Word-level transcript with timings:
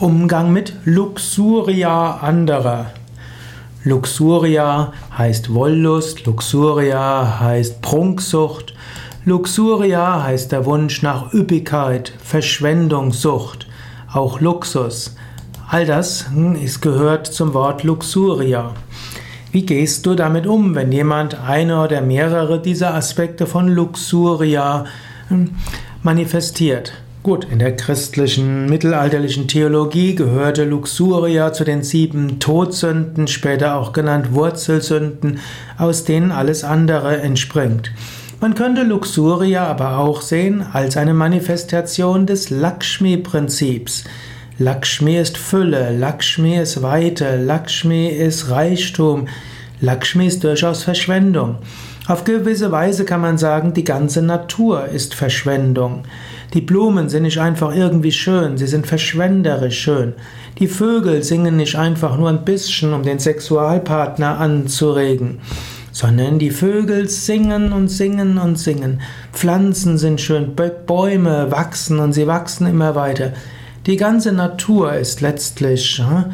Umgang 0.00 0.52
mit 0.52 0.74
Luxuria 0.84 2.18
anderer. 2.18 2.92
Luxuria 3.82 4.92
heißt 5.16 5.52
Wollust, 5.52 6.24
Luxuria 6.24 7.40
heißt 7.40 7.82
Prunksucht, 7.82 8.74
Luxuria 9.24 10.22
heißt 10.22 10.52
der 10.52 10.66
Wunsch 10.66 11.02
nach 11.02 11.34
Üppigkeit, 11.34 12.12
Verschwendungssucht, 12.22 13.66
auch 14.12 14.40
Luxus. 14.40 15.16
All 15.68 15.84
das 15.84 16.30
hm, 16.30 16.54
ist, 16.54 16.80
gehört 16.80 17.26
zum 17.26 17.52
Wort 17.52 17.82
Luxuria. 17.82 18.74
Wie 19.50 19.66
gehst 19.66 20.06
du 20.06 20.14
damit 20.14 20.46
um, 20.46 20.76
wenn 20.76 20.92
jemand 20.92 21.40
eine 21.40 21.82
oder 21.82 22.02
mehrere 22.02 22.62
dieser 22.62 22.94
Aspekte 22.94 23.48
von 23.48 23.66
Luxuria 23.66 24.84
hm, 25.26 25.56
manifestiert? 26.04 26.92
Gut, 27.28 27.46
in 27.52 27.58
der 27.58 27.76
christlichen 27.76 28.70
mittelalterlichen 28.70 29.48
Theologie 29.48 30.14
gehörte 30.14 30.64
Luxuria 30.64 31.52
zu 31.52 31.62
den 31.62 31.82
sieben 31.82 32.38
Todsünden, 32.38 33.28
später 33.28 33.76
auch 33.76 33.92
genannt 33.92 34.32
Wurzelsünden, 34.32 35.38
aus 35.76 36.04
denen 36.04 36.32
alles 36.32 36.64
andere 36.64 37.18
entspringt. 37.20 37.92
Man 38.40 38.54
könnte 38.54 38.82
Luxuria 38.82 39.66
aber 39.66 39.98
auch 39.98 40.22
sehen 40.22 40.64
als 40.72 40.96
eine 40.96 41.12
Manifestation 41.12 42.24
des 42.24 42.48
Lakshmi-Prinzips. 42.48 44.04
Lakshmi 44.58 45.18
ist 45.18 45.36
Fülle, 45.36 45.94
Lakshmi 45.94 46.56
ist 46.56 46.80
Weite, 46.80 47.36
Lakshmi 47.36 48.08
ist 48.08 48.48
Reichtum, 48.48 49.28
Lakshmi 49.80 50.26
ist 50.26 50.42
durchaus 50.44 50.82
Verschwendung. 50.82 51.56
Auf 52.08 52.24
gewisse 52.24 52.72
Weise 52.72 53.04
kann 53.04 53.20
man 53.20 53.38
sagen, 53.38 53.74
die 53.74 53.84
ganze 53.84 54.22
Natur 54.22 54.86
ist 54.86 55.14
Verschwendung. 55.14 56.04
Die 56.54 56.62
Blumen 56.62 57.10
sind 57.10 57.24
nicht 57.24 57.38
einfach 57.38 57.74
irgendwie 57.74 58.12
schön, 58.12 58.56
sie 58.56 58.66
sind 58.66 58.86
verschwenderisch 58.86 59.78
schön. 59.78 60.14
Die 60.58 60.66
Vögel 60.66 61.22
singen 61.22 61.56
nicht 61.56 61.76
einfach 61.76 62.16
nur 62.16 62.30
ein 62.30 62.44
bisschen, 62.44 62.94
um 62.94 63.02
den 63.02 63.18
Sexualpartner 63.18 64.38
anzuregen, 64.38 65.40
sondern 65.92 66.38
die 66.38 66.50
Vögel 66.50 67.08
singen 67.08 67.72
und 67.72 67.88
singen 67.88 68.38
und 68.38 68.58
singen. 68.58 69.02
Pflanzen 69.32 69.98
sind 69.98 70.20
schön, 70.20 70.56
Bäume 70.86 71.50
wachsen 71.50 71.98
und 71.98 72.14
sie 72.14 72.26
wachsen 72.26 72.66
immer 72.66 72.94
weiter. 72.94 73.34
Die 73.86 73.96
ganze 73.96 74.32
Natur 74.32 74.94
ist 74.94 75.20
letztlich 75.20 75.98
hm, 75.98 76.32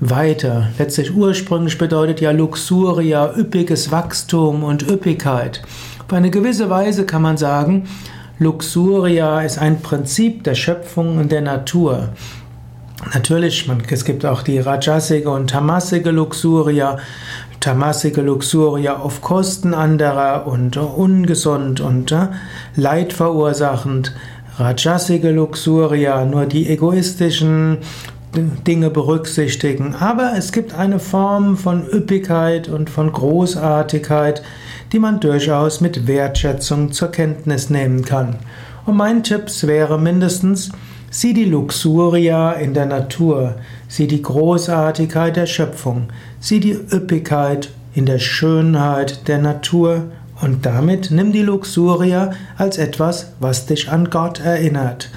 weiter. 0.00 0.68
Letztlich 0.78 1.14
ursprünglich 1.14 1.78
bedeutet 1.78 2.20
ja 2.20 2.30
Luxuria 2.30 3.34
üppiges 3.36 3.92
Wachstum 3.92 4.64
und 4.64 4.88
Üppigkeit. 4.88 5.62
Auf 6.06 6.12
eine 6.12 6.30
gewisse 6.30 6.70
Weise 6.70 7.04
kann 7.04 7.22
man 7.22 7.36
sagen, 7.36 7.86
Luxuria 8.38 9.42
ist 9.42 9.58
ein 9.58 9.82
Prinzip 9.82 10.44
der 10.44 10.54
Schöpfung 10.54 11.18
und 11.18 11.30
der 11.30 11.42
Natur. 11.42 12.08
Natürlich, 13.14 13.66
man, 13.66 13.82
es 13.90 14.04
gibt 14.04 14.24
auch 14.24 14.42
die 14.42 14.58
Rajasige 14.58 15.30
und 15.30 15.50
Tamasige 15.50 16.10
Luxuria. 16.10 16.98
Tamasige 17.60 18.22
Luxuria 18.22 18.96
auf 18.96 19.20
Kosten 19.20 19.74
anderer 19.74 20.46
und 20.46 20.78
ungesund 20.78 21.80
und 21.80 22.10
äh, 22.12 22.28
leidverursachend. 22.76 24.14
Rajasige 24.56 25.30
Luxuria, 25.30 26.24
nur 26.24 26.46
die 26.46 26.68
egoistischen 26.68 27.78
Dinge 28.34 28.90
berücksichtigen. 28.90 29.94
Aber 29.94 30.32
es 30.36 30.52
gibt 30.52 30.74
eine 30.74 30.98
Form 30.98 31.56
von 31.56 31.86
Üppigkeit 31.86 32.68
und 32.68 32.90
von 32.90 33.12
Großartigkeit, 33.12 34.42
die 34.92 34.98
man 34.98 35.20
durchaus 35.20 35.80
mit 35.80 36.06
Wertschätzung 36.06 36.92
zur 36.92 37.10
Kenntnis 37.10 37.70
nehmen 37.70 38.04
kann. 38.04 38.36
Und 38.86 38.96
mein 38.96 39.22
Tipp 39.22 39.44
wäre 39.62 39.98
mindestens, 39.98 40.70
sieh 41.10 41.32
die 41.32 41.44
Luxuria 41.44 42.52
in 42.52 42.74
der 42.74 42.86
Natur, 42.86 43.56
sieh 43.88 44.06
die 44.06 44.22
Großartigkeit 44.22 45.36
der 45.36 45.46
Schöpfung, 45.46 46.08
sieh 46.38 46.60
die 46.60 46.72
Üppigkeit 46.72 47.70
in 47.94 48.06
der 48.06 48.18
Schönheit 48.18 49.26
der 49.28 49.38
Natur 49.38 50.04
und 50.40 50.64
damit 50.64 51.10
nimm 51.10 51.32
die 51.32 51.42
Luxuria 51.42 52.30
als 52.56 52.78
etwas, 52.78 53.32
was 53.40 53.66
dich 53.66 53.90
an 53.90 54.08
Gott 54.08 54.40
erinnert. 54.40 55.10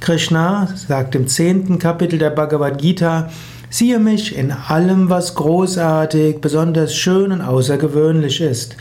Krishna 0.00 0.68
sagt 0.74 1.14
im 1.14 1.28
zehnten 1.28 1.78
Kapitel 1.78 2.18
der 2.18 2.30
Bhagavad 2.30 2.78
Gita, 2.78 3.28
siehe 3.68 3.98
mich 3.98 4.34
in 4.34 4.50
allem, 4.50 5.10
was 5.10 5.34
großartig, 5.34 6.40
besonders 6.40 6.94
schön 6.94 7.32
und 7.32 7.42
außergewöhnlich 7.42 8.40
ist. 8.40 8.76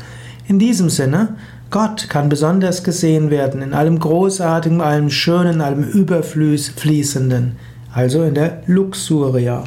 In 0.47 0.59
diesem 0.59 0.89
Sinne, 0.89 1.35
Gott 1.69 2.09
kann 2.09 2.29
besonders 2.29 2.83
gesehen 2.83 3.29
werden 3.29 3.61
in 3.61 3.73
allem 3.73 3.99
Großartigen, 3.99 4.81
allem 4.81 5.09
Schönen, 5.09 5.61
allem 5.61 5.83
Überfließenden, 5.83 7.57
also 7.93 8.23
in 8.23 8.33
der 8.33 8.63
Luxuria. 8.65 9.65